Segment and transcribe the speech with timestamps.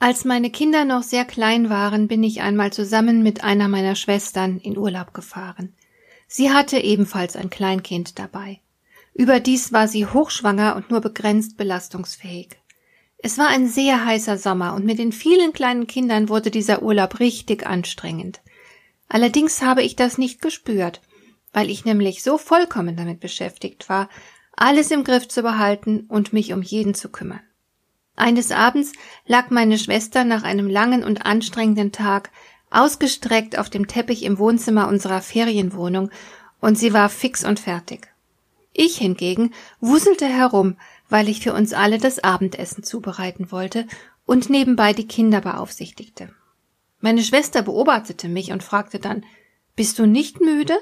[0.00, 4.58] Als meine Kinder noch sehr klein waren, bin ich einmal zusammen mit einer meiner Schwestern
[4.58, 5.74] in Urlaub gefahren.
[6.28, 8.60] Sie hatte ebenfalls ein Kleinkind dabei.
[9.12, 12.50] Überdies war sie hochschwanger und nur begrenzt belastungsfähig.
[13.20, 17.18] Es war ein sehr heißer Sommer und mit den vielen kleinen Kindern wurde dieser Urlaub
[17.18, 18.40] richtig anstrengend.
[19.08, 21.00] Allerdings habe ich das nicht gespürt,
[21.52, 24.08] weil ich nämlich so vollkommen damit beschäftigt war,
[24.52, 27.40] alles im Griff zu behalten und mich um jeden zu kümmern.
[28.18, 28.92] Eines Abends
[29.26, 32.30] lag meine Schwester nach einem langen und anstrengenden Tag
[32.70, 36.10] ausgestreckt auf dem Teppich im Wohnzimmer unserer Ferienwohnung
[36.60, 38.08] und sie war fix und fertig.
[38.72, 40.76] Ich hingegen wuselte herum,
[41.08, 43.86] weil ich für uns alle das Abendessen zubereiten wollte
[44.26, 46.34] und nebenbei die Kinder beaufsichtigte.
[47.00, 49.24] Meine Schwester beobachtete mich und fragte dann
[49.76, 50.76] Bist du nicht müde?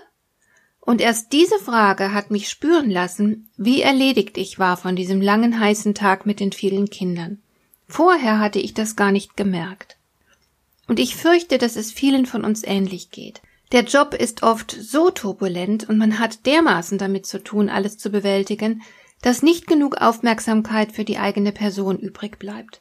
[0.86, 5.58] Und erst diese Frage hat mich spüren lassen, wie erledigt ich war von diesem langen
[5.58, 7.42] heißen Tag mit den vielen Kindern.
[7.88, 9.96] Vorher hatte ich das gar nicht gemerkt.
[10.86, 13.42] Und ich fürchte, dass es vielen von uns ähnlich geht.
[13.72, 18.10] Der Job ist oft so turbulent und man hat dermaßen damit zu tun, alles zu
[18.10, 18.82] bewältigen,
[19.22, 22.80] dass nicht genug Aufmerksamkeit für die eigene Person übrig bleibt.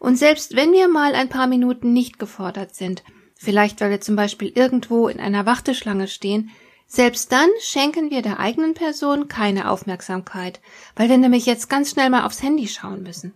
[0.00, 3.04] Und selbst wenn wir mal ein paar Minuten nicht gefordert sind,
[3.36, 6.50] vielleicht weil wir zum Beispiel irgendwo in einer Warteschlange stehen,
[6.86, 10.60] selbst dann schenken wir der eigenen Person keine Aufmerksamkeit,
[10.96, 13.34] weil wir nämlich jetzt ganz schnell mal aufs Handy schauen müssen.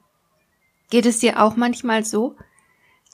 [0.91, 2.37] Geht es dir auch manchmal so?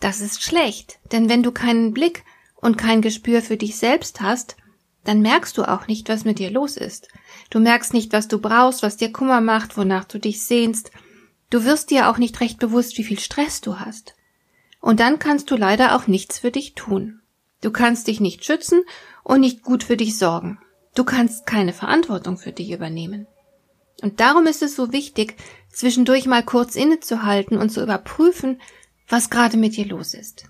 [0.00, 2.24] Das ist schlecht, denn wenn du keinen Blick
[2.56, 4.56] und kein Gespür für dich selbst hast,
[5.04, 7.09] dann merkst du auch nicht, was mit dir los ist.
[7.50, 10.91] Du merkst nicht, was du brauchst, was dir Kummer macht, wonach du dich sehnst.
[11.50, 14.14] Du wirst dir auch nicht recht bewusst, wie viel Stress du hast.
[14.80, 17.20] Und dann kannst du leider auch nichts für dich tun.
[17.60, 18.82] Du kannst dich nicht schützen
[19.24, 20.58] und nicht gut für dich sorgen.
[20.94, 23.26] Du kannst keine Verantwortung für dich übernehmen.
[24.02, 25.36] Und darum ist es so wichtig,
[25.72, 28.60] zwischendurch mal kurz innezuhalten und zu überprüfen,
[29.08, 30.46] was gerade mit dir los ist.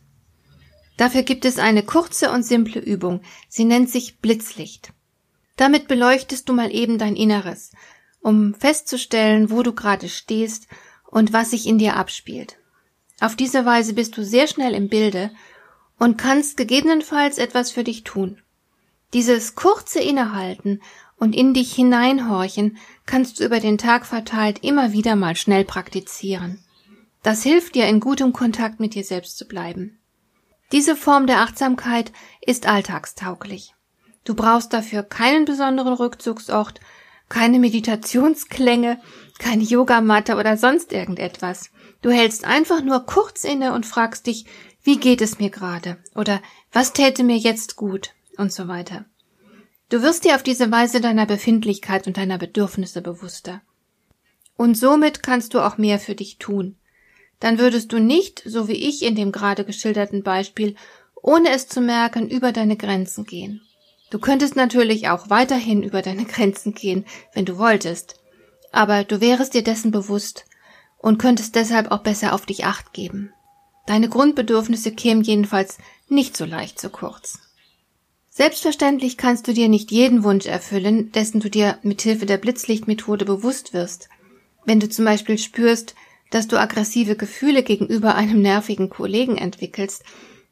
[0.97, 3.23] Dafür gibt es eine kurze und simple Übung.
[3.49, 4.93] Sie nennt sich Blitzlicht.
[5.57, 7.73] Damit beleuchtest du mal eben dein Inneres,
[8.21, 10.67] um festzustellen, wo du gerade stehst
[11.07, 12.59] und was sich in dir abspielt.
[13.21, 15.31] Auf diese Weise bist du sehr schnell im Bilde
[15.99, 18.41] und kannst gegebenenfalls etwas für dich tun.
[19.13, 20.81] Dieses kurze Innehalten
[21.17, 26.65] und in dich hineinhorchen kannst du über den Tag verteilt immer wieder mal schnell praktizieren.
[27.23, 29.99] Das hilft dir, in gutem Kontakt mit dir selbst zu bleiben.
[30.73, 33.75] Diese Form der Achtsamkeit ist alltagstauglich.
[34.25, 36.81] Du brauchst dafür keinen besonderen Rückzugsort,
[37.29, 39.01] keine Meditationsklänge,
[39.39, 41.71] keine Yogamatte oder sonst irgendetwas.
[42.03, 44.47] Du hältst einfach nur kurz inne und fragst dich,
[44.83, 45.97] wie geht es mir gerade?
[46.15, 46.43] Oder
[46.73, 48.11] was täte mir jetzt gut?
[48.37, 49.05] Und so weiter.
[49.89, 53.63] Du wirst dir auf diese Weise deiner Befindlichkeit und deiner Bedürfnisse bewusster.
[54.57, 56.77] Und somit kannst du auch mehr für dich tun.
[57.41, 60.77] Dann würdest du nicht, so wie ich in dem gerade geschilderten Beispiel,
[61.15, 63.61] ohne es zu merken, über deine Grenzen gehen.
[64.11, 68.17] Du könntest natürlich auch weiterhin über deine Grenzen gehen, wenn du wolltest,
[68.71, 70.45] aber du wärest dir dessen bewusst
[70.99, 73.33] und könntest deshalb auch besser auf dich acht geben.
[73.87, 75.79] Deine Grundbedürfnisse kämen jedenfalls
[76.09, 77.41] nicht so leicht zu kurz.
[78.37, 83.25] Selbstverständlich kannst du dir nicht jeden Wunsch erfüllen, dessen du dir mit Hilfe der Blitzlichtmethode
[83.25, 84.09] bewusst wirst.
[84.65, 85.95] Wenn du zum Beispiel spürst,
[86.31, 90.03] dass du aggressive Gefühle gegenüber einem nervigen Kollegen entwickelst,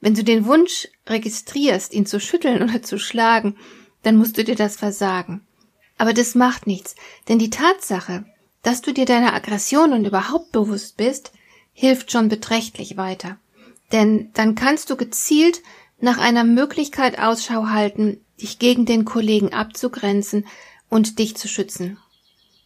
[0.01, 3.57] wenn du den Wunsch registrierst, ihn zu schütteln oder zu schlagen,
[4.05, 5.41] dann musst du dir das versagen.
[5.99, 6.95] Aber das macht nichts,
[7.29, 8.25] denn die Tatsache,
[8.63, 11.33] dass du dir deiner Aggression und überhaupt bewusst bist,
[11.73, 13.39] hilft schon beträchtlich weiter.
[13.91, 15.63] Denn dann kannst du gezielt
[16.03, 20.47] nach einer Möglichkeit Ausschau halten, dich gegen den Kollegen abzugrenzen
[20.91, 21.97] und dich zu schützen.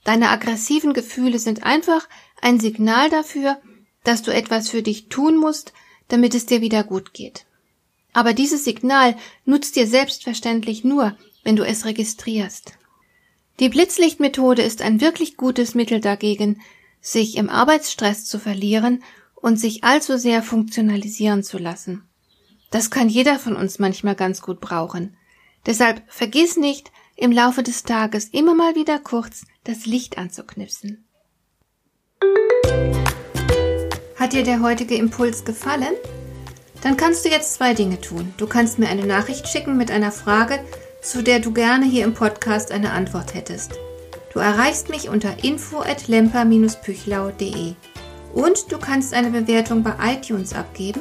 [0.04, 2.08] Deine aggressiven Gefühle sind einfach
[2.40, 3.58] ein Signal dafür,
[4.04, 5.74] dass du etwas für dich tun musst,
[6.08, 7.44] damit es dir wieder gut geht.
[8.14, 12.72] Aber dieses Signal nutzt dir selbstverständlich nur, wenn du es registrierst.
[13.60, 16.62] Die Blitzlichtmethode ist ein wirklich gutes Mittel dagegen,
[17.02, 19.02] sich im Arbeitsstress zu verlieren
[19.34, 22.05] und sich allzu sehr funktionalisieren zu lassen.
[22.70, 25.16] Das kann jeder von uns manchmal ganz gut brauchen.
[25.66, 31.04] Deshalb vergiss nicht, im Laufe des Tages immer mal wieder kurz das Licht anzuknipsen.
[34.16, 35.94] Hat dir der heutige Impuls gefallen?
[36.82, 38.32] Dann kannst du jetzt zwei Dinge tun.
[38.36, 40.60] Du kannst mir eine Nachricht schicken mit einer Frage,
[41.02, 43.72] zu der du gerne hier im Podcast eine Antwort hättest.
[44.32, 47.74] Du erreichst mich unter info@lemper-püchlau.de.
[48.34, 51.00] Und du kannst eine Bewertung bei iTunes abgeben,